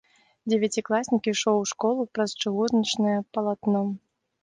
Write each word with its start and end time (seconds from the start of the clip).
Дзевяцікласнік 0.49 1.29
ішоў 1.33 1.61
у 1.65 1.69
школу 1.73 2.09
праз 2.17 2.35
чыгуначнае 2.41 3.17
палатно. 3.37 3.89